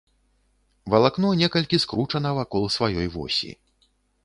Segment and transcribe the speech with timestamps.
[0.93, 3.51] Валакно некалькі скручана вакол сваёй восі.